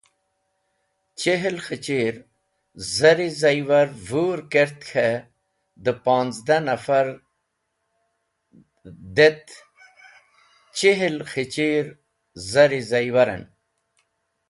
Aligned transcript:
Chihl 1.19 1.57
khichir 1.65 2.15
zari 2.95 3.29
ziwar 3.41 3.89
vũr 4.07 4.39
kert 4.51 4.83
et 5.07 5.23
dah 5.83 5.99
ponzdah 6.05 6.61
nafar 6.67 7.07
det 9.15 9.45
chihl 10.77 11.17
khichir 11.31 11.85
zari 12.51 12.81
ziwar 12.91 13.29
n. 13.41 13.43